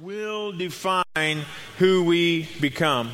[0.00, 1.44] will define
[1.78, 3.10] who we become.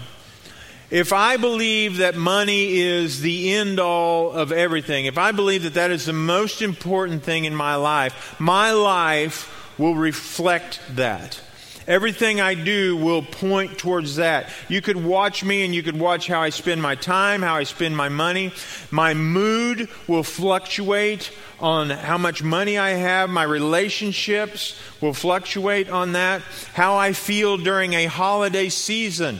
[0.91, 5.73] If I believe that money is the end all of everything, if I believe that
[5.75, 11.41] that is the most important thing in my life, my life will reflect that.
[11.89, 14.51] Everything I do will point towards that.
[14.69, 17.63] You could watch me and you could watch how I spend my time, how I
[17.63, 18.53] spend my money.
[18.91, 23.31] My mood will fluctuate on how much money I have.
[23.31, 26.43] My relationships will fluctuate on that.
[26.75, 29.39] How I feel during a holiday season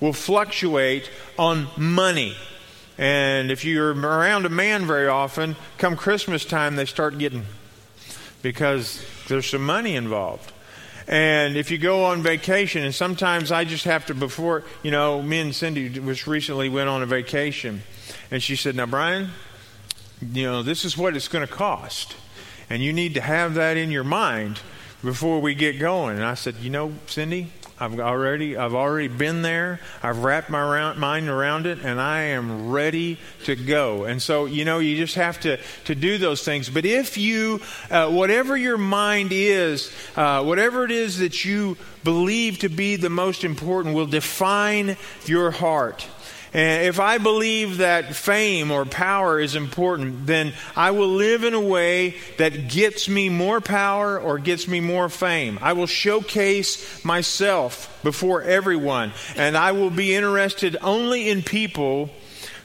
[0.00, 2.36] will fluctuate on money.
[2.98, 7.46] And if you're around a man very often, come Christmas time, they start getting
[8.42, 10.52] because there's some money involved.
[11.10, 15.20] And if you go on vacation, and sometimes I just have to, before, you know,
[15.20, 17.82] me and Cindy just recently went on a vacation,
[18.30, 19.30] and she said, Now, Brian,
[20.32, 22.14] you know, this is what it's going to cost.
[22.70, 24.60] And you need to have that in your mind
[25.02, 26.14] before we get going.
[26.14, 29.80] And I said, You know, Cindy, I've already I've already been there.
[30.02, 34.04] I've wrapped my around, mind around it, and I am ready to go.
[34.04, 36.68] And so you know you just have to to do those things.
[36.68, 42.58] But if you uh, whatever your mind is, uh, whatever it is that you believe
[42.58, 46.06] to be the most important, will define your heart.
[46.52, 51.54] And if I believe that fame or power is important, then I will live in
[51.54, 55.60] a way that gets me more power or gets me more fame.
[55.62, 62.10] I will showcase myself before everyone, and I will be interested only in people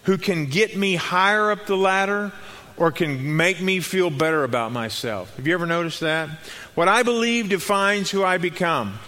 [0.03, 2.31] who can get me higher up the ladder
[2.77, 5.35] or can make me feel better about myself.
[5.37, 6.29] Have you ever noticed that?
[6.73, 8.99] What I believe defines who I become.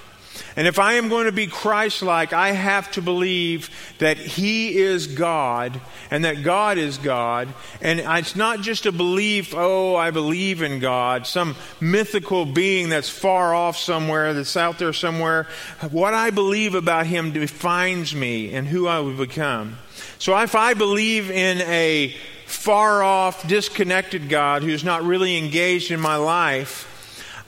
[0.55, 4.77] And if I am going to be Christ like, I have to believe that He
[4.77, 5.79] is God
[6.11, 7.47] and that God is God.
[7.81, 13.09] And it's not just a belief, oh, I believe in God, some mythical being that's
[13.09, 15.47] far off somewhere, that's out there somewhere.
[15.91, 19.77] What I believe about Him defines me and who I will become.
[20.19, 22.15] So if I believe in a
[22.45, 26.93] far off, disconnected God who's not really engaged in my life,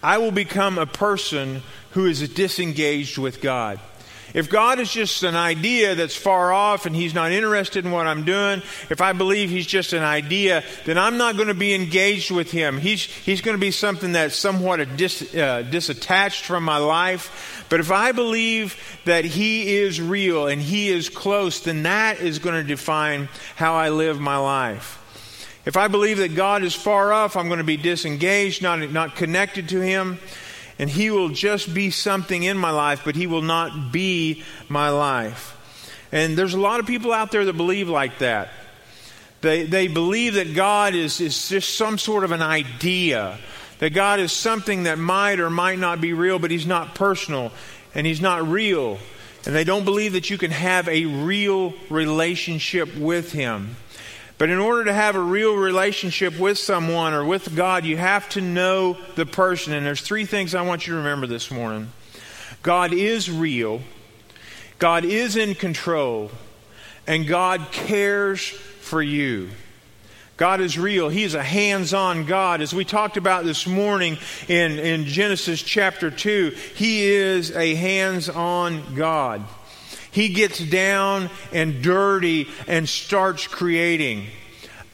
[0.03, 1.61] I will become a person
[1.91, 3.79] who is disengaged with God.
[4.33, 8.05] If God is just an idea that's far off and He's not interested in what
[8.05, 11.73] I'm doing, if I believe He's just an idea, then I'm not going to be
[11.73, 12.77] engaged with Him.
[12.77, 17.65] He's, he's going to be something that's somewhat dis, uh, disattached from my life.
[17.69, 22.37] But if I believe that He is real and He is close, then that is
[22.37, 24.97] going to define how I live my life.
[25.65, 29.15] If I believe that God is far off, I'm going to be disengaged, not, not
[29.15, 30.19] connected to Him
[30.79, 34.89] and He will just be something in my life, but He will not be my
[34.89, 35.55] life.
[36.11, 38.49] And there's a lot of people out there that believe like that.
[39.41, 43.37] They, they believe that God is, is just some sort of an idea,
[43.79, 47.51] that God is something that might or might not be real, but He's not personal
[47.93, 48.97] and He's not real.
[49.45, 53.75] And they don't believe that you can have a real relationship with Him.
[54.39, 58.29] But in order to have a real relationship with someone or with God, you have
[58.29, 59.73] to know the person.
[59.73, 61.91] And there's three things I want you to remember this morning
[62.63, 63.81] God is real,
[64.79, 66.31] God is in control,
[67.05, 69.49] and God cares for you.
[70.37, 71.09] God is real.
[71.09, 72.61] He is a hands on God.
[72.61, 74.17] As we talked about this morning
[74.47, 79.43] in, in Genesis chapter 2, He is a hands on God.
[80.11, 84.25] He gets down and dirty and starts creating.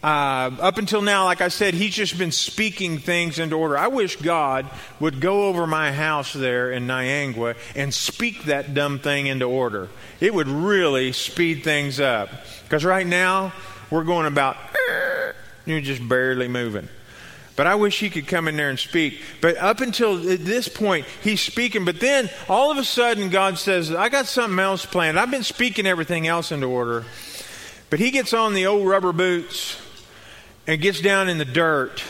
[0.04, 3.76] Uh, up until now, like I said, he's just been speaking things into order.
[3.76, 9.00] I wish God would go over my house there in Niangua and speak that dumb
[9.00, 9.90] thing into order.
[10.20, 12.30] It would really speed things up.
[12.66, 13.52] Because right now,
[13.90, 14.58] we're going about,
[15.66, 16.88] you're just barely moving.
[17.56, 19.22] But I wish he could come in there and speak.
[19.40, 21.86] But up until this point, he's speaking.
[21.86, 25.18] But then all of a sudden, God says, I got something else planned.
[25.18, 27.06] I've been speaking everything else into order.
[27.90, 29.78] But he gets on the old rubber boots
[30.68, 32.04] and gets down in the dirt.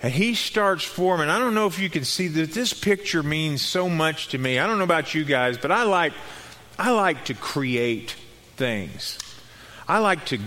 [0.00, 1.28] And he starts forming.
[1.28, 4.58] I don't know if you can see that this picture means so much to me.
[4.58, 6.12] I don't know about you guys, but I like
[6.78, 8.16] I like to create
[8.56, 9.18] things.
[9.92, 10.38] I like to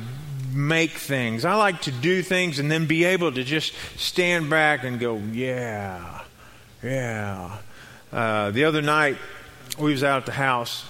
[0.55, 1.45] make things.
[1.45, 5.17] I like to do things and then be able to just stand back and go,
[5.17, 6.21] yeah,
[6.81, 7.59] yeah.
[8.11, 9.17] Uh, the other night,
[9.77, 10.83] we was out at the house,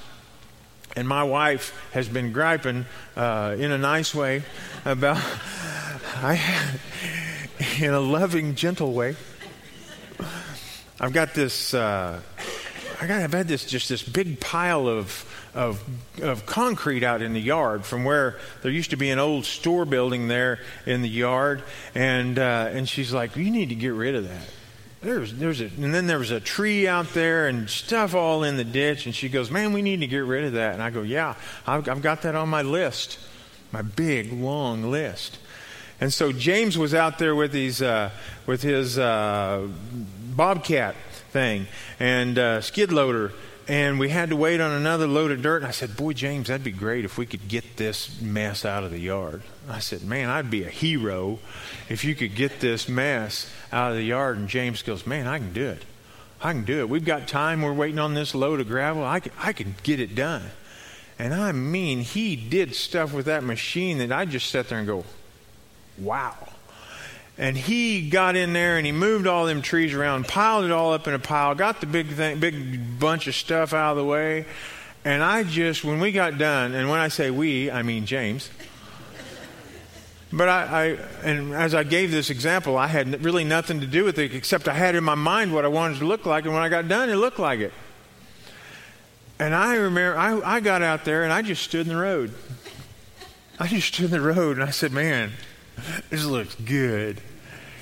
[0.96, 2.86] and my wife has been griping
[3.18, 4.42] uh, in a nice way
[4.86, 5.18] about,
[6.16, 6.40] I,
[7.82, 9.18] in a loving, gentle way.
[10.98, 11.74] I've got this.
[11.74, 12.22] Uh,
[13.02, 13.22] I got.
[13.22, 15.26] I've had this just this big pile of
[15.56, 15.82] of,
[16.22, 19.86] of concrete out in the yard from where there used to be an old store
[19.86, 21.64] building there in the yard.
[21.96, 24.48] And, uh, and she's like, You need to get rid of that.
[25.02, 28.58] there's, there's a, and then there was a tree out there and stuff all in
[28.58, 29.06] the ditch.
[29.06, 30.74] And she goes, man, we need to get rid of that.
[30.74, 31.36] And I go, yeah,
[31.66, 33.18] I've, I've got that on my list,
[33.72, 35.40] my big, long list.
[36.02, 38.10] And so James was out there with his, uh,
[38.46, 39.66] with his uh,
[40.36, 40.96] bobcat
[41.30, 41.68] thing
[41.98, 43.32] and uh, skid loader
[43.68, 45.58] and we had to wait on another load of dirt.
[45.58, 48.84] And I said, Boy, James, that'd be great if we could get this mess out
[48.84, 49.42] of the yard.
[49.68, 51.40] I said, Man, I'd be a hero
[51.90, 54.38] if you could get this mess out of the yard.
[54.38, 55.84] And James goes, Man, I can do it.
[56.42, 56.90] I can do it.
[56.90, 57.62] We've got time.
[57.62, 59.04] We're waiting on this load of gravel.
[59.04, 60.44] I can, I can get it done.
[61.18, 64.88] And I mean, he did stuff with that machine that I just sat there and
[64.88, 65.06] go,
[65.98, 66.36] Wow.
[67.38, 70.94] And he got in there and he moved all them trees around, piled it all
[70.94, 74.06] up in a pile, got the big thing, big bunch of stuff out of the
[74.06, 74.46] way.
[75.04, 78.50] And I just, when we got done, and when I say we, I mean James.
[80.32, 80.86] But I, I,
[81.24, 84.68] and as I gave this example, I had really nothing to do with it except
[84.68, 86.88] I had in my mind what I wanted to look like, and when I got
[86.88, 87.74] done, it looked like it.
[89.38, 92.34] And I remember, I, I got out there and I just stood in the road.
[93.60, 95.34] I just stood in the road and I said, man,
[96.10, 97.22] this looks good.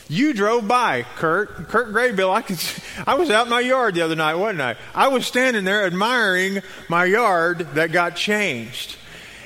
[0.10, 1.70] You drove by, Kurt.
[1.70, 2.34] Kurt Graybill.
[2.34, 2.60] I could.
[3.08, 4.76] I was out in my yard the other night, wasn't I?
[4.94, 8.98] I was standing there admiring my yard that got changed.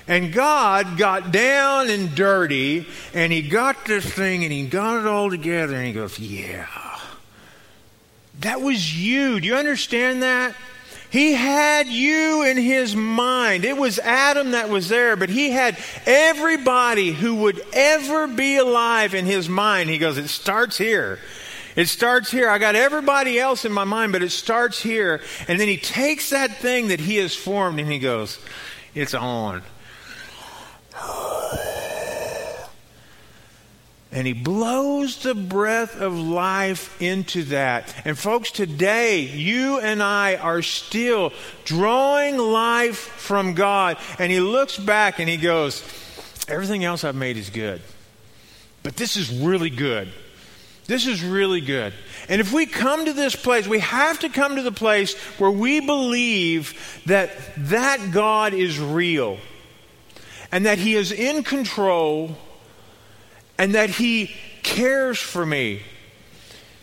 [0.08, 5.06] And God got down and dirty, and He got this thing, and He got it
[5.06, 6.68] all together, and He goes, "Yeah,
[8.40, 9.40] that was you.
[9.40, 10.56] Do you understand that?"
[11.10, 13.64] He had you in his mind.
[13.64, 19.14] It was Adam that was there, but he had everybody who would ever be alive
[19.14, 19.90] in his mind.
[19.90, 21.20] He goes, It starts here.
[21.78, 22.50] It starts here.
[22.50, 25.22] I got everybody else in my mind, but it starts here.
[25.48, 28.40] And then he takes that thing that he has formed and he goes,
[28.94, 29.62] It's on.
[34.12, 37.94] And he blows the breath of life into that.
[38.06, 41.34] And folks, today, you and I are still
[41.66, 43.98] drawing life from God.
[44.18, 45.84] And he looks back and he goes,
[46.48, 47.82] Everything else I've made is good.
[48.82, 50.08] But this is really good.
[50.86, 51.94] This is really good.
[52.30, 55.52] And if we come to this place, we have to come to the place where
[55.52, 59.38] we believe that that God is real
[60.50, 62.38] and that he is in control
[63.58, 64.32] and that He
[64.64, 65.82] cares for me.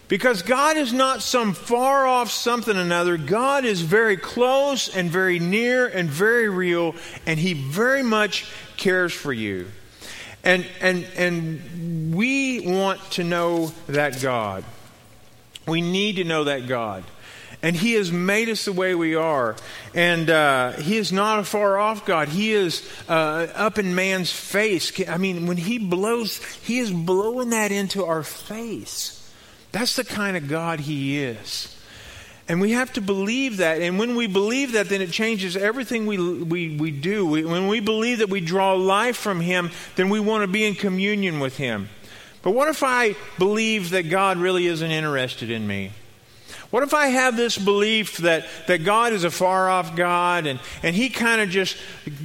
[0.07, 3.17] Because God is not some far off something or another.
[3.17, 6.95] God is very close and very near and very real,
[7.27, 9.67] and He very much cares for you.
[10.45, 14.65] And, and, and we want to know that God.
[15.67, 17.05] We need to know that God.
[17.65, 19.57] And He has made us the way we are.
[19.95, 22.29] And uh, He is not a far off God.
[22.29, 24.93] He is uh, up in man's face.
[25.09, 29.33] I mean, when He blows, He is blowing that into our face.
[29.73, 31.75] That's the kind of God He is.
[32.51, 33.81] And we have to believe that.
[33.81, 37.25] And when we believe that, then it changes everything we, we, we do.
[37.27, 40.65] We, when we believe that we draw life from Him, then we want to be
[40.65, 41.89] in communion with Him.
[42.43, 45.93] But what if I believe that God really isn't interested in me?
[46.75, 50.59] What if I have this belief that, that God is a far off God and,
[50.83, 51.77] and He kind of just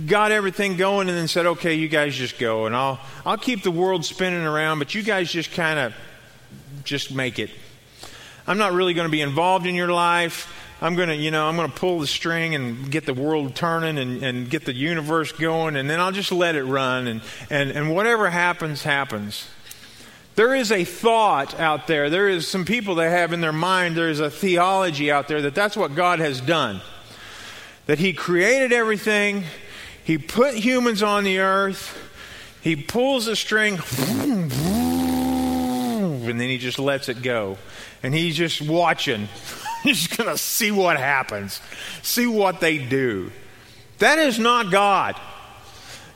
[0.08, 3.62] got everything going and then said, okay, you guys just go and I'll, I'll keep
[3.62, 5.94] the world spinning around, but you guys just kind of
[6.84, 7.52] just make it.
[8.48, 10.52] I'm not really going to be involved in your life.
[10.82, 13.54] I'm going to, you know, I'm going to pull the string and get the world
[13.54, 17.22] turning and, and get the universe going, and then I'll just let it run, and,
[17.52, 19.48] and, and whatever happens, happens.
[20.40, 22.10] There is a thought out there.
[22.10, 25.42] There is some people that have in their mind, there is a theology out there
[25.42, 26.80] that that's what God has done.
[27.88, 29.44] That He created everything,
[30.02, 31.98] He put humans on the earth,
[32.62, 34.50] He pulls a string, and
[36.24, 37.58] then He just lets it go.
[38.02, 39.28] And He's just watching.
[39.84, 41.60] He's going to see what happens,
[42.02, 43.34] see what they do.
[43.98, 45.20] That is not God.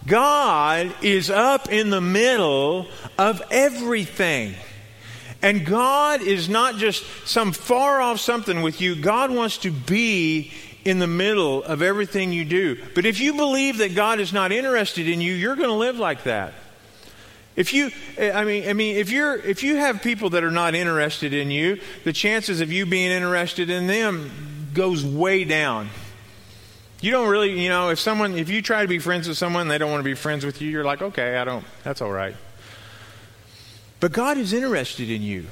[0.07, 4.55] God is up in the middle of everything.
[5.41, 8.95] And God is not just some far off something with you.
[8.95, 10.51] God wants to be
[10.85, 12.81] in the middle of everything you do.
[12.95, 15.97] But if you believe that God is not interested in you, you're going to live
[15.97, 16.53] like that.
[17.55, 20.75] If you, I mean, I mean, if you're, if you have people that are not
[20.75, 24.31] interested in you, the chances of you being interested in them
[24.73, 25.89] goes way down.
[27.03, 29.67] You don't really, you know, if someone, if you try to be friends with someone,
[29.67, 32.13] they don't want to be friends with you, you're like, okay, I don't, that's all
[32.13, 32.33] right.
[33.99, 35.47] But God is interested in you.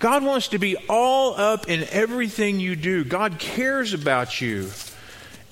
[0.00, 3.04] God wants to be all up in everything you do.
[3.04, 4.68] God cares about you.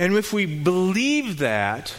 [0.01, 1.95] And if we believe that,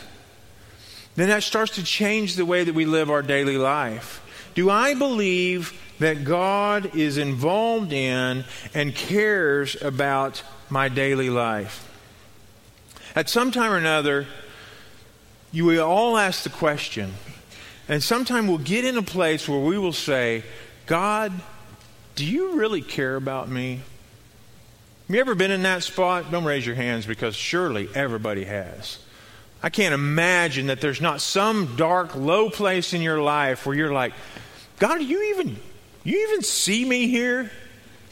[1.15, 4.21] then that starts to change the way that we live our daily life.
[4.53, 11.84] Do I believe that God is involved in and cares about my daily life.
[13.15, 14.27] At some time or another,
[15.51, 17.13] you will all ask the question,
[17.87, 20.43] and sometime we'll get in a place where we will say,
[20.85, 21.31] God,
[22.15, 23.81] do you really care about me?
[25.07, 26.29] Have you ever been in that spot?
[26.29, 28.99] Don't raise your hands because surely everybody has.
[29.63, 33.93] I can't imagine that there's not some dark, low place in your life where you're
[33.93, 34.13] like,
[34.77, 35.57] God, do you even
[36.03, 37.49] you even see me here?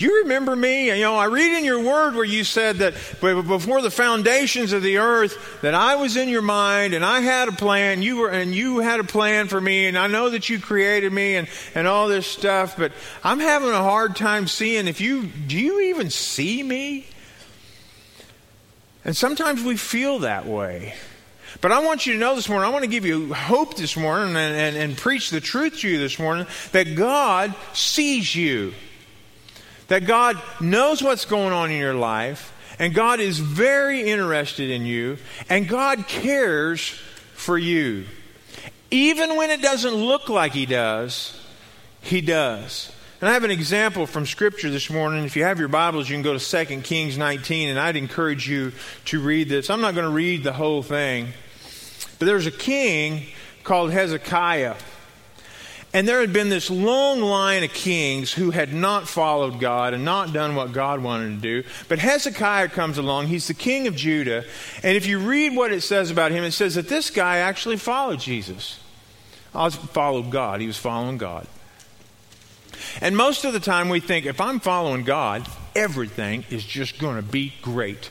[0.03, 0.87] You remember me?
[0.87, 4.83] You know, I read in your word where you said that before the foundations of
[4.83, 8.01] the earth that I was in your mind and I had a plan.
[8.01, 11.13] You were and you had a plan for me, and I know that you created
[11.13, 12.75] me and and all this stuff.
[12.75, 12.91] But
[13.23, 17.07] I'm having a hard time seeing if you do you even see me?
[19.05, 20.95] And sometimes we feel that way.
[21.61, 23.95] But I want you to know this morning, I want to give you hope this
[23.95, 28.73] morning and, and, and preach the truth to you this morning that God sees you.
[29.87, 34.85] That God knows what's going on in your life, and God is very interested in
[34.85, 35.17] you,
[35.49, 36.89] and God cares
[37.35, 38.05] for you.
[38.91, 41.39] Even when it doesn't look like He does,
[42.01, 42.91] He does.
[43.23, 45.23] And I have an example from Scripture this morning.
[45.23, 48.49] If you have your Bibles, you can go to 2 Kings 19, and I'd encourage
[48.49, 48.73] you
[49.05, 49.69] to read this.
[49.69, 51.29] I'm not going to read the whole thing.
[52.19, 53.27] But there was a king
[53.63, 54.75] called Hezekiah.
[55.93, 60.03] And there had been this long line of kings who had not followed God and
[60.03, 61.69] not done what God wanted to do.
[61.87, 63.27] But Hezekiah comes along.
[63.27, 64.43] He's the king of Judah.
[64.81, 67.77] And if you read what it says about him, it says that this guy actually
[67.77, 68.79] followed Jesus.
[69.51, 70.61] Followed God.
[70.61, 71.45] He was following God.
[72.99, 77.17] And most of the time we think if I'm following God, everything is just going
[77.17, 78.09] to be great.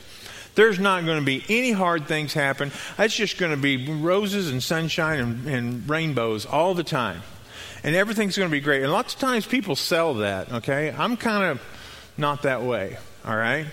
[0.55, 2.71] There's not going to be any hard things happen.
[2.97, 7.23] It's just going to be roses and sunshine and, and rainbows all the time.
[7.83, 8.81] And everything's going to be great.
[8.81, 10.93] And lots of times people sell that, okay?
[10.97, 11.61] I'm kind of
[12.17, 13.65] not that way, all right?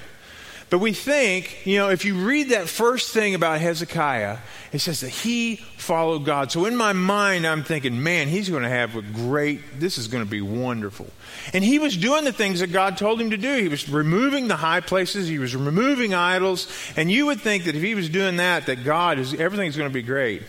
[0.70, 4.38] But we think, you know, if you read that first thing about Hezekiah,
[4.72, 6.52] it says that he followed God.
[6.52, 10.06] So in my mind, I'm thinking, man, he's going to have a great, this is
[10.06, 11.08] going to be wonderful.
[11.52, 13.56] And he was doing the things that God told him to do.
[13.56, 16.68] He was removing the high places, he was removing idols.
[16.96, 19.90] And you would think that if he was doing that, that God is, everything's going
[19.90, 20.42] to be great.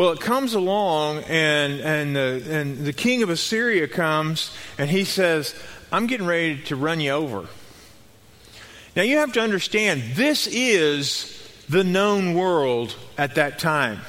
[0.00, 5.04] Well, it comes along, and, and, the, and the king of Assyria comes, and he
[5.04, 5.54] says,
[5.92, 7.46] I'm getting ready to run you over.
[8.96, 11.38] Now you have to understand, this is
[11.68, 14.00] the known world at that time.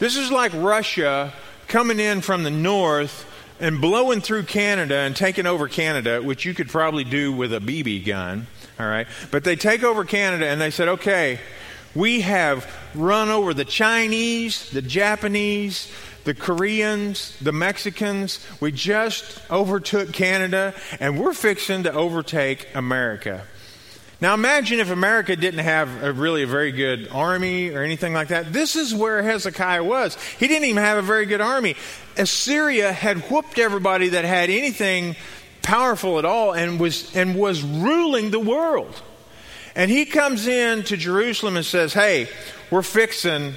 [0.00, 1.34] This is like Russia
[1.68, 3.26] coming in from the north
[3.60, 7.60] and blowing through Canada and taking over Canada, which you could probably do with a
[7.60, 8.48] BB gun,
[8.80, 9.06] all right?
[9.30, 11.38] But they take over Canada and they said, okay,
[11.94, 15.90] we have run over the Chinese, the Japanese,
[16.24, 18.44] the Koreans, the Mexicans.
[18.60, 23.44] We just overtook Canada and we're fixing to overtake America.
[24.20, 28.28] Now imagine if America didn't have a really a very good army or anything like
[28.28, 28.52] that.
[28.52, 30.14] This is where Hezekiah was.
[30.38, 31.74] He didn't even have a very good army.
[32.18, 35.16] Assyria had whooped everybody that had anything
[35.62, 39.02] powerful at all and was and was ruling the world.
[39.74, 42.28] And he comes in to Jerusalem and says, "Hey,
[42.70, 43.54] we're fixing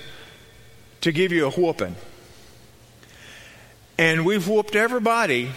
[1.01, 1.96] to give you a whooping."
[3.98, 5.51] And we've whooped everybody,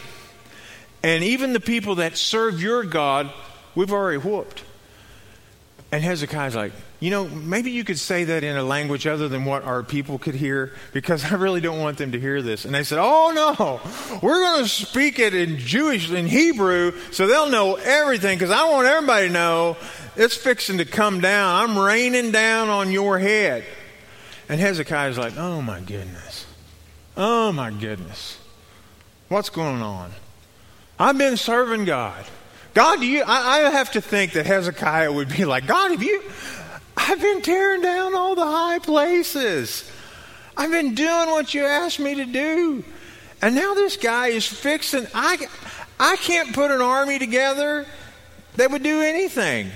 [1.02, 3.30] and even the people that serve your God,
[3.75, 4.62] we've already whooped.
[5.92, 9.44] And Hezekiah's like, you know, maybe you could say that in a language other than
[9.44, 12.64] what our people could hear because I really don't want them to hear this.
[12.64, 13.80] And they said, oh no,
[14.22, 18.68] we're going to speak it in Jewish, in Hebrew, so they'll know everything because I
[18.70, 19.76] want everybody to know
[20.16, 21.70] it's fixing to come down.
[21.70, 23.64] I'm raining down on your head.
[24.49, 26.46] And Hezekiah's like, oh my goodness.
[27.16, 28.38] Oh my goodness.
[29.28, 30.12] What's going on?
[30.99, 32.25] I've been serving God.
[32.75, 36.02] God, do you, I, I have to think that Hezekiah would be like, God, have
[36.02, 36.23] you,
[36.96, 39.90] I've been tearing down all the high places.
[40.56, 42.85] I've been doing what you asked me to do.
[43.42, 45.46] And now this guy is fixing, I,
[46.00, 47.87] I can't put an army together
[48.56, 49.70] that would do anything.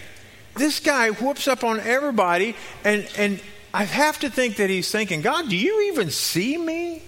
[0.54, 3.40] This guy whoops up on everybody, and, and
[3.72, 7.02] I have to think that he's thinking, God, do you even see me?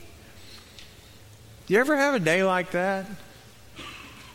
[1.67, 3.07] Do you ever have a day like that?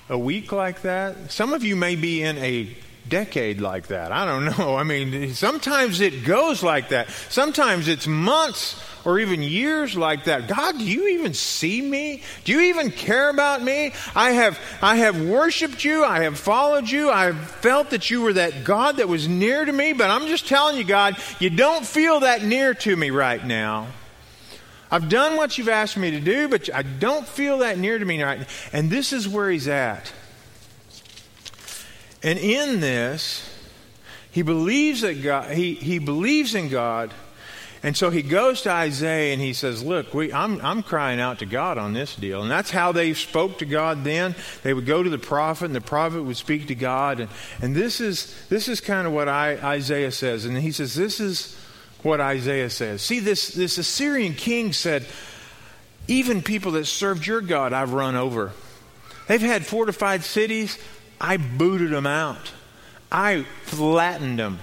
[0.09, 1.31] a week like that.
[1.31, 2.75] Some of you may be in a
[3.07, 4.11] decade like that.
[4.11, 4.75] I don't know.
[4.75, 7.09] I mean, sometimes it goes like that.
[7.29, 10.49] Sometimes it's months or even years like that.
[10.49, 12.23] God, do you even see me?
[12.43, 13.93] Do you even care about me?
[14.13, 18.21] I have I have worshiped you, I have followed you, I have felt that you
[18.21, 21.49] were that God that was near to me, but I'm just telling you, God, you
[21.49, 23.87] don't feel that near to me right now.
[24.91, 28.03] I've done what you've asked me to do, but I don't feel that near to
[28.03, 28.47] me right now.
[28.73, 30.11] And this is where he's at.
[32.21, 33.49] And in this,
[34.31, 37.13] he believes that God, he, he believes in God.
[37.87, 41.39] And so he goes to Isaiah and he says, Look, we, I'm, I'm crying out
[41.39, 42.41] to God on this deal.
[42.41, 44.35] And that's how they spoke to God then.
[44.61, 47.21] They would go to the prophet, and the prophet would speak to God.
[47.21, 47.29] And,
[47.61, 50.43] and this, is, this is kind of what I, Isaiah says.
[50.43, 51.57] And he says, This is
[52.03, 53.01] what Isaiah says.
[53.03, 55.05] See, this, this Assyrian king said,
[56.09, 58.51] Even people that served your God, I've run over.
[59.29, 60.77] They've had fortified cities,
[61.21, 62.51] I booted them out,
[63.09, 64.59] I flattened them.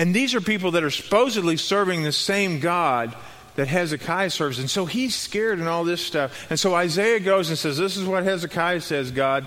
[0.00, 3.14] And these are people that are supposedly serving the same God
[3.56, 4.58] that Hezekiah serves.
[4.58, 6.46] And so he's scared and all this stuff.
[6.48, 9.46] And so Isaiah goes and says, This is what Hezekiah says, God.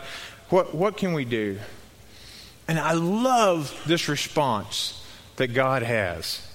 [0.49, 1.57] What, what can we do?
[2.67, 5.03] And I love this response
[5.37, 6.47] that God has.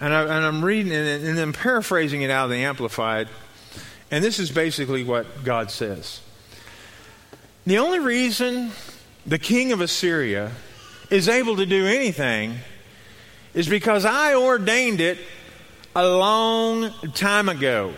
[0.00, 3.28] And, I, am reading and, and then paraphrasing it out of the Amplified.
[4.10, 6.22] And this is basically what God says.
[7.66, 8.70] The only reason
[9.26, 10.52] the king of Assyria
[11.10, 12.60] is able to do anything
[13.56, 15.18] is because I ordained it
[15.96, 17.94] a long time ago.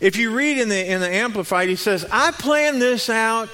[0.00, 3.48] If you read in the, in the Amplified, he says, I planned this out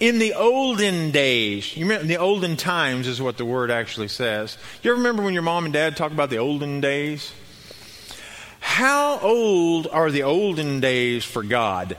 [0.00, 1.76] in the olden days.
[1.76, 4.58] You remember, the olden times is what the word actually says.
[4.82, 7.32] You ever remember when your mom and dad talk about the olden days?
[8.58, 11.96] How old are the olden days for God?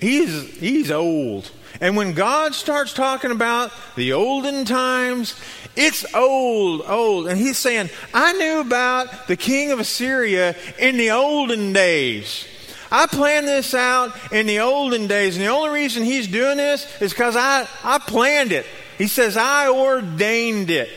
[0.00, 1.50] He's, he's old.
[1.80, 5.38] And when God starts talking about the olden times,
[5.80, 7.26] it's old, old.
[7.26, 12.46] And he's saying, I knew about the king of Assyria in the olden days.
[12.92, 16.86] I planned this out in the olden days, and the only reason he's doing this
[17.00, 18.66] is because I, I planned it.
[18.98, 20.90] He says, I ordained it.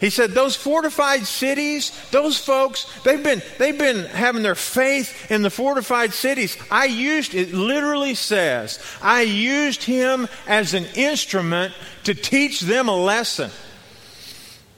[0.00, 5.42] He said, those fortified cities, those folks, they've been, they've been having their faith in
[5.42, 6.58] the fortified cities.
[6.70, 12.96] I used, it literally says, I used him as an instrument to teach them a
[12.96, 13.50] lesson.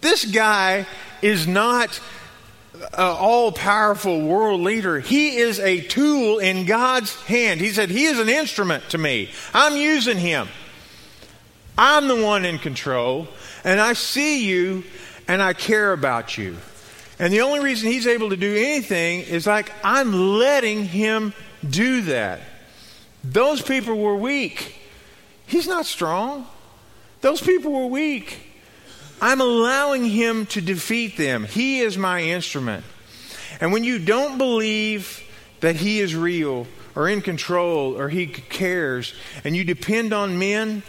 [0.07, 0.87] This guy
[1.21, 2.01] is not
[2.75, 5.01] an all powerful world leader.
[5.01, 7.61] He is a tool in God's hand.
[7.61, 9.31] He said, He is an instrument to me.
[9.53, 10.47] I'm using him.
[11.77, 13.27] I'm the one in control,
[13.65, 14.85] and I see you
[15.27, 16.57] and I care about you.
[17.19, 21.35] And the only reason he's able to do anything is like, I'm letting him
[21.69, 22.39] do that.
[23.25, 24.77] Those people were weak.
[25.49, 26.47] He's not strong.
[27.23, 28.47] Those people were weak.
[29.21, 31.45] I'm allowing him to defeat them.
[31.45, 32.85] He is my instrument.
[33.61, 35.23] And when you don't believe
[35.61, 40.83] that he is real or in control or he cares, and you depend on men,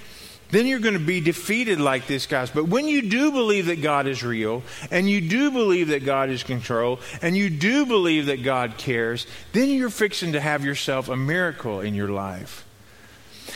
[0.50, 2.50] then you're going to be defeated like this, guys.
[2.50, 6.30] But when you do believe that God is real, and you do believe that God
[6.30, 11.10] is control, and you do believe that God cares, then you're fixing to have yourself
[11.10, 12.67] a miracle in your life.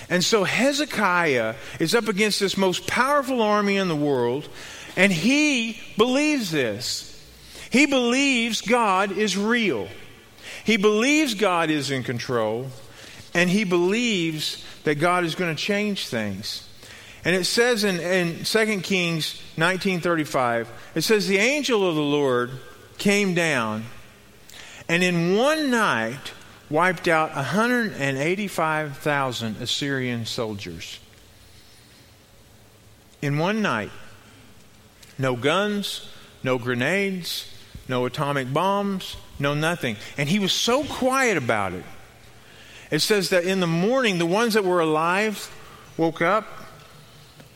[0.09, 4.49] And so Hezekiah is up against this most powerful army in the world,
[4.95, 7.07] and he believes this.
[7.69, 9.87] He believes God is real.
[10.63, 12.67] He believes God is in control,
[13.33, 16.67] and he believes that God is going to change things.
[17.23, 22.51] And it says in, in 2 Kings 19.35, it says, The angel of the Lord
[22.97, 23.85] came down
[24.91, 26.33] and in one night
[26.71, 30.99] wiped out 185,000 Assyrian soldiers.
[33.21, 33.91] In one night.
[35.19, 36.09] No guns,
[36.41, 37.53] no grenades,
[37.87, 39.97] no atomic bombs, no nothing.
[40.17, 41.83] And he was so quiet about it.
[42.89, 45.51] It says that in the morning, the ones that were alive
[45.97, 46.47] woke up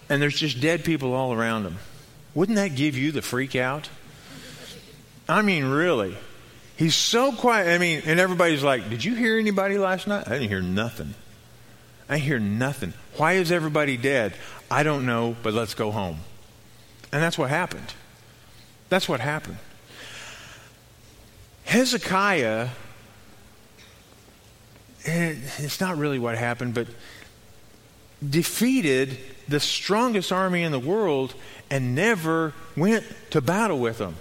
[0.10, 1.78] and there's just dead people all around them.
[2.36, 3.90] Wouldn't that give you the freak out?
[5.28, 6.16] I mean, really.
[6.78, 7.74] He's so quiet.
[7.74, 10.28] I mean, and everybody's like, Did you hear anybody last night?
[10.28, 11.14] I didn't hear nothing.
[12.10, 12.94] I hear nothing.
[13.18, 14.34] Why is everybody dead?
[14.70, 16.20] I don't know, but let's go home.
[17.12, 17.94] And that's what happened.
[18.90, 19.58] That's what happened.
[21.64, 22.70] Hezekiah,
[25.06, 26.88] eh, it's not really what happened, but
[28.28, 31.34] defeated the strongest army in the world
[31.70, 34.16] and never went to battle with them.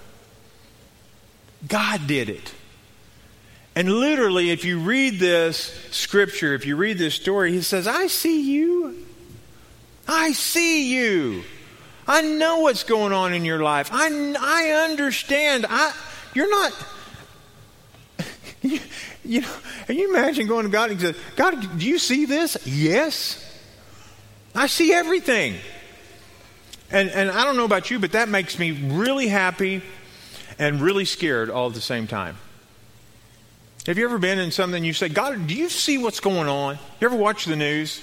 [1.67, 2.53] God did it.
[3.75, 5.57] And literally, if you read this
[5.91, 9.05] scripture, if you read this story, he says, I see you.
[10.07, 11.43] I see you.
[12.07, 13.89] I know what's going on in your life.
[13.91, 14.07] I,
[14.39, 15.65] I understand.
[15.67, 15.93] I,
[16.33, 16.73] you're not.
[18.61, 18.79] You,
[19.25, 19.53] you know,
[19.87, 22.57] can you imagine going to God and saying, God, do you see this?
[22.65, 23.41] Yes.
[24.53, 25.55] I see everything.
[26.91, 29.81] And, and I don't know about you, but that makes me really happy
[30.57, 32.37] and really scared all at the same time.
[33.85, 36.79] Have you ever been in something you say, God, do you see what's going on?
[36.99, 38.01] You ever watch the news?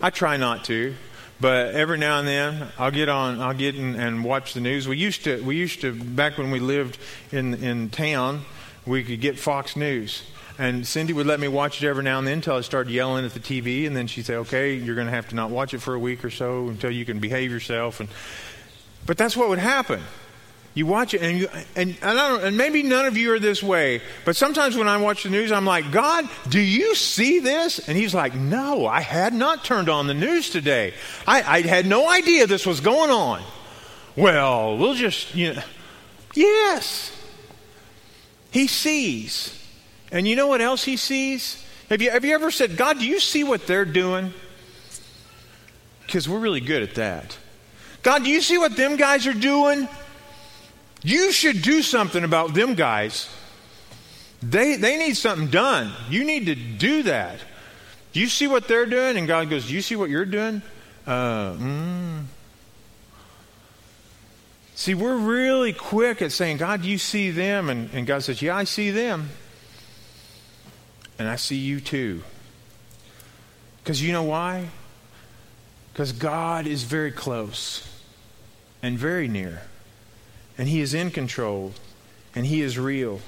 [0.00, 0.94] I try not to,
[1.40, 4.88] but every now and then I'll get on, I'll get in and watch the news.
[4.88, 6.98] We used to, we used to, back when we lived
[7.32, 8.46] in, in town,
[8.86, 10.22] we could get Fox News.
[10.58, 13.24] And Cindy would let me watch it every now and then until I started yelling
[13.24, 15.72] at the TV, and then she'd say, "Okay, you're going to have to not watch
[15.72, 18.10] it for a week or so until you can behave yourself." And
[19.06, 20.02] but that's what would happen.
[20.72, 23.40] You watch it, and you, and and, I don't, and maybe none of you are
[23.40, 27.40] this way, but sometimes when I watch the news, I'm like, God, do you see
[27.40, 27.88] this?
[27.88, 30.94] And He's like, No, I had not turned on the news today.
[31.26, 33.42] I, I had no idea this was going on.
[34.14, 35.62] Well, we'll just, you know,
[36.34, 37.16] yes.
[38.52, 39.56] He sees.
[40.12, 41.64] And you know what else He sees?
[41.88, 44.32] Have you, have you ever said, God, do you see what they're doing?
[46.06, 47.36] Because we're really good at that.
[48.02, 49.88] God, do you see what them guys are doing?
[51.02, 53.28] You should do something about them guys.
[54.42, 55.92] They, they need something done.
[56.08, 57.38] You need to do that.
[58.12, 59.16] Do you see what they're doing?
[59.16, 60.62] And God goes, Do you see what you're doing?
[61.06, 62.24] Uh, mm.
[64.74, 67.68] See, we're really quick at saying, God, you see them?
[67.68, 69.28] And, and God says, Yeah, I see them.
[71.18, 72.22] And I see you too.
[73.82, 74.68] Because you know why?
[75.92, 77.86] Because God is very close
[78.82, 79.62] and very near
[80.60, 81.72] and He is in control,
[82.34, 83.22] and He is real.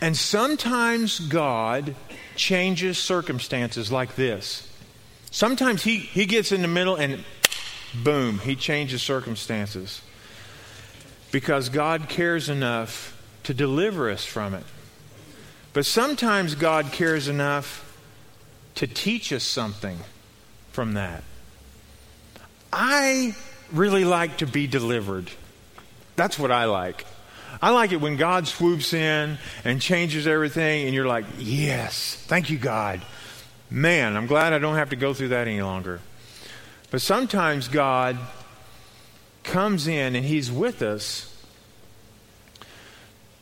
[0.00, 1.96] And sometimes God
[2.36, 4.70] changes circumstances like this.
[5.32, 7.24] Sometimes He, he gets in the middle and
[8.04, 10.02] boom, He changes circumstances.
[11.32, 14.64] Because God cares enough to deliver us from it.
[15.72, 17.98] But sometimes God cares enough
[18.76, 19.98] to teach us something
[20.70, 21.24] from that.
[22.72, 23.34] I
[23.72, 25.28] really like to be delivered.
[26.16, 27.04] That's what I like.
[27.60, 32.50] I like it when God swoops in and changes everything, and you're like, yes, thank
[32.50, 33.00] you, God.
[33.70, 36.00] Man, I'm glad I don't have to go through that any longer.
[36.90, 38.18] But sometimes God
[39.42, 41.30] comes in and He's with us,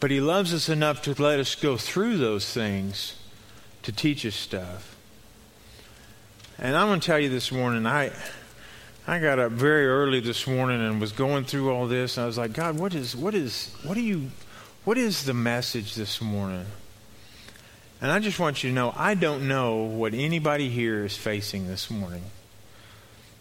[0.00, 3.16] but He loves us enough to let us go through those things
[3.82, 4.96] to teach us stuff.
[6.58, 8.12] And I'm going to tell you this morning, I.
[9.04, 12.26] I got up very early this morning and was going through all this, and I
[12.26, 14.30] was like, God, what is, what is, what are you,
[14.84, 16.66] what is the message this morning?
[18.00, 21.66] And I just want you to know, I don't know what anybody here is facing
[21.66, 22.22] this morning.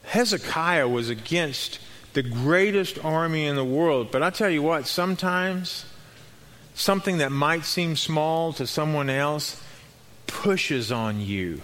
[0.04, 1.80] Hezekiah was against
[2.14, 5.86] the greatest army in the world, but I tell you what, sometimes
[6.74, 9.62] something that might seem small to someone else
[10.26, 11.62] pushes on you.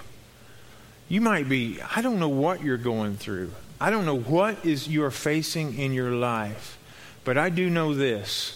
[1.10, 3.52] You might be, I don't know what you're going through.
[3.80, 6.80] I don't know what is you are facing in your life,
[7.24, 8.54] but I do know this.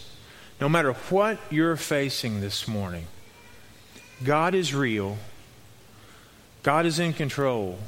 [0.59, 3.05] No matter what you're facing this morning,
[4.23, 5.17] God is real,
[6.63, 7.79] God is in control,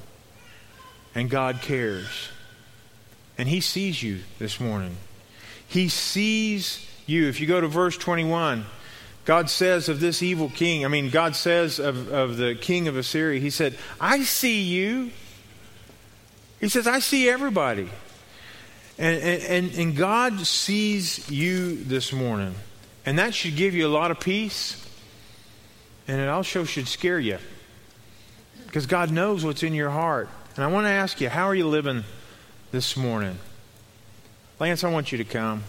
[1.15, 2.30] and God cares.
[3.38, 4.98] And He sees you this morning.
[5.67, 7.28] He sees you.
[7.28, 8.65] If you go to verse 21,
[9.26, 12.98] God says of this evil king, I mean, God says of, of the king of
[12.98, 15.12] Assyria, He said, I see you.
[16.63, 17.89] He says, I see everybody.
[18.97, 22.56] And, and, and God sees you this morning.
[23.06, 24.82] And that should give you a lot of peace.
[26.08, 27.38] And it also should scare you.
[28.65, 30.30] Because God knows what's in your heart.
[30.56, 32.06] And I want to ask you, how are you living
[32.71, 33.38] this morning?
[34.58, 35.65] Lance, I want you to come.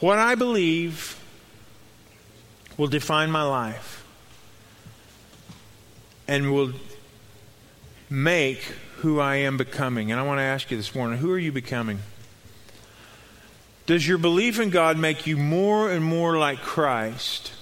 [0.00, 1.18] What I believe
[2.76, 3.95] will define my life
[6.28, 6.72] and will
[8.08, 8.62] make
[8.98, 10.10] who I am becoming.
[10.10, 11.98] And I want to ask you this morning who are you becoming?
[13.86, 17.52] Does your belief in God make you more and more like Christ?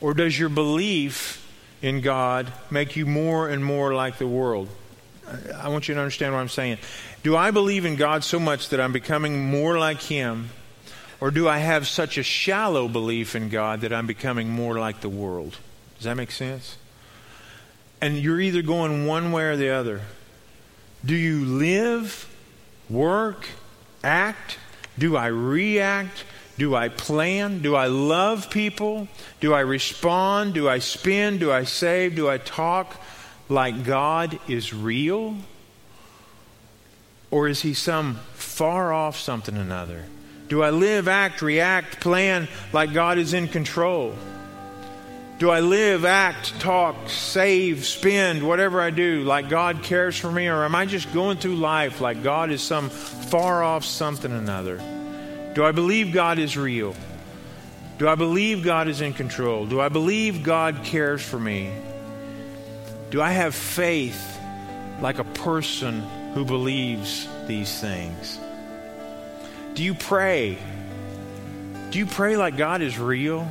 [0.00, 1.42] Or does your belief
[1.82, 4.68] in God make you more and more like the world?
[5.54, 6.78] I want you to understand what I'm saying.
[7.22, 10.50] Do I believe in God so much that I'm becoming more like Him?
[11.20, 15.00] Or do I have such a shallow belief in God that I'm becoming more like
[15.00, 15.56] the world?
[15.96, 16.76] Does that make sense?
[18.00, 20.02] And you're either going one way or the other.
[21.04, 22.28] Do you live,
[22.90, 23.46] work,
[24.02, 24.58] act?
[24.98, 26.24] Do I react?
[26.58, 27.60] Do I plan?
[27.60, 29.08] Do I love people?
[29.40, 30.54] Do I respond?
[30.54, 31.40] Do I spend?
[31.40, 32.16] Do I save?
[32.16, 32.96] Do I talk
[33.48, 35.36] like God is real?
[37.30, 40.04] Or is he some far off something another?
[40.48, 44.14] Do I live, act, react, plan like God is in control?
[45.38, 50.48] Do I live, act, talk, save, spend, whatever I do, like God cares for me?
[50.48, 54.36] Or am I just going through life like God is some far off something or
[54.36, 54.78] another?
[55.54, 56.94] Do I believe God is real?
[57.98, 59.66] Do I believe God is in control?
[59.66, 61.70] Do I believe God cares for me?
[63.10, 64.38] Do I have faith
[65.02, 66.00] like a person
[66.32, 68.38] who believes these things?
[69.74, 70.56] Do you pray?
[71.90, 73.46] Do you pray like God is real?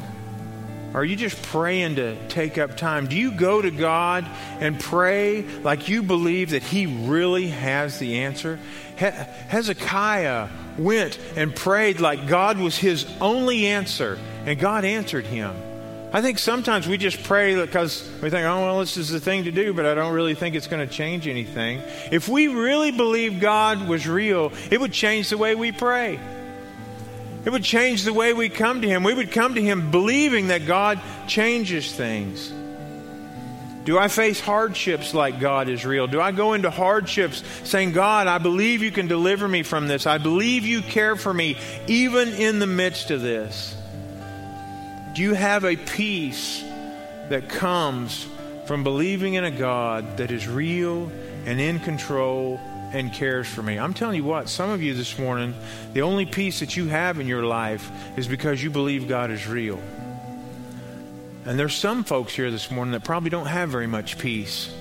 [0.95, 3.08] Are you just praying to take up time?
[3.08, 4.25] Do you go to God
[4.62, 8.58] and pray like you believe that He really has the answer?
[8.97, 15.53] He- Hezekiah went and prayed like God was his only answer, and God answered him.
[16.13, 19.43] I think sometimes we just pray because we think, oh, well, this is the thing
[19.45, 21.81] to do, but I don't really think it's going to change anything.
[22.10, 26.19] If we really believe God was real, it would change the way we pray.
[27.45, 29.03] It would change the way we come to Him.
[29.03, 32.51] We would come to Him believing that God changes things.
[33.86, 36.08] Do I face hardships like God is real?
[36.08, 40.08] Do I go into hardships saying, God, I believe you can deliver me from this.
[40.08, 41.55] I believe you care for me
[41.86, 43.77] even in the midst of this?
[45.13, 46.63] Do you have a peace
[47.29, 48.27] that comes
[48.65, 51.12] from believing in a God that is real
[51.45, 52.60] and in control
[52.95, 53.77] and cares for me?
[53.77, 55.53] I'm telling you what, some of you this morning,
[55.93, 59.45] the only peace that you have in your life is because you believe God is
[59.47, 59.79] real.
[61.45, 64.73] And there's some folks here this morning that probably don't have very much peace.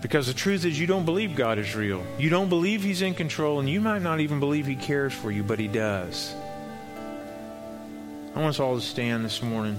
[0.00, 2.02] Because the truth is, you don't believe God is real.
[2.18, 5.30] You don't believe He's in control, and you might not even believe He cares for
[5.30, 6.34] you, but He does.
[8.34, 9.76] I want us all to stand this morning.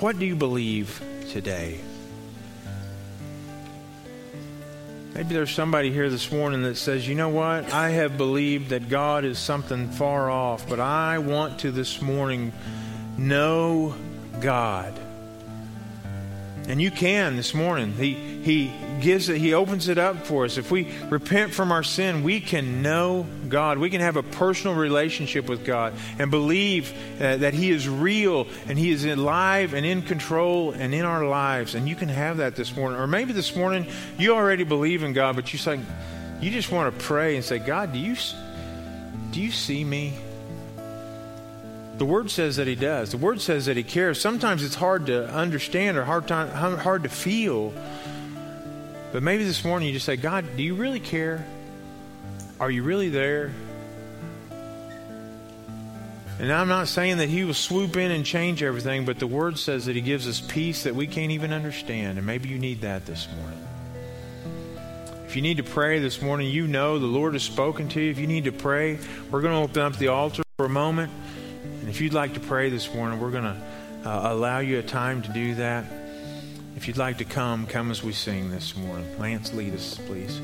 [0.00, 1.00] What do you believe
[1.30, 1.80] today?
[5.14, 7.70] Maybe there's somebody here this morning that says, you know what?
[7.70, 12.50] I have believed that God is something far off, but I want to this morning
[13.18, 13.94] know
[14.40, 14.98] God.
[16.66, 17.92] And you can this morning.
[17.92, 20.58] He, he gives it, He opens it up for us.
[20.58, 23.78] If we repent from our sin, we can know God.
[23.78, 28.48] We can have a personal relationship with God and believe uh, that He is real
[28.66, 31.76] and He is alive and in control and in our lives.
[31.76, 32.98] And you can have that this morning.
[32.98, 33.86] Or maybe this morning
[34.18, 35.78] you already believe in God, but you say,
[36.40, 38.16] you just want to pray and say, God, do you,
[39.30, 40.14] do you see me?
[41.98, 43.12] The Word says that He does.
[43.12, 44.20] The Word says that He cares.
[44.20, 47.72] Sometimes it's hard to understand or hard, time, hard to feel.
[49.12, 51.46] But maybe this morning you just say, God, do you really care?
[52.58, 53.52] Are you really there?
[56.38, 59.58] And I'm not saying that He will swoop in and change everything, but the Word
[59.58, 62.16] says that He gives us peace that we can't even understand.
[62.16, 63.58] And maybe you need that this morning.
[65.26, 68.10] If you need to pray this morning, you know the Lord has spoken to you.
[68.10, 68.98] If you need to pray,
[69.30, 71.12] we're going to open up the altar for a moment.
[71.80, 74.82] And if you'd like to pray this morning, we're going to uh, allow you a
[74.82, 75.84] time to do that.
[76.74, 79.06] If you'd like to come, come as we sing this morning.
[79.18, 80.40] Lance, lead us, please.